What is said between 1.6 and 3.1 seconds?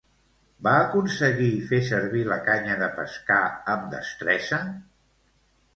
fer servir la canya de